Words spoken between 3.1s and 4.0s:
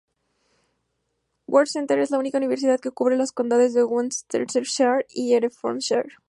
los condados de